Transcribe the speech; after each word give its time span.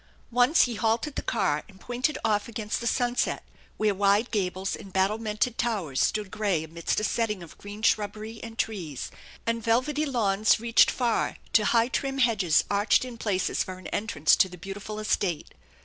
Once 0.31 0.63
he 0.63 0.73
halted 0.73 1.13
the 1.13 1.21
car 1.21 1.63
and 1.69 1.79
pointed 1.79 2.17
off 2.25 2.47
against 2.47 2.81
the 2.81 2.87
sunset, 2.87 3.43
where 3.77 3.93
wide 3.93 4.31
gables 4.31 4.75
and 4.75 4.91
battlemented 4.91 5.59
towers 5.59 6.01
stood 6.01 6.31
gray 6.31 6.63
amidst 6.63 6.99
a 6.99 7.03
setting 7.03 7.43
of 7.43 7.55
green 7.59 7.83
shrubbery 7.83 8.39
and 8.41 8.57
trees, 8.57 9.11
and 9.45 9.63
velvety 9.63 10.07
lawns 10.07 10.59
reached 10.59 10.89
far, 10.89 11.37
to 11.53 11.65
high, 11.65 11.87
trim 11.87 12.17
hedges 12.17 12.63
arched 12.67 13.05
in 13.05 13.15
places 13.15 13.63
for 13.63 13.77
an 13.77 13.85
entrance 13.89 14.35
to 14.35 14.49
the 14.49 14.57
beautiful 14.57 14.97
estate. 14.97 15.53